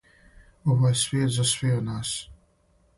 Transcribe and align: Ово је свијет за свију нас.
Ово 0.75 0.89
је 0.93 0.97
свијет 1.03 1.37
за 1.37 1.47
свију 1.53 1.87
нас. 1.93 2.19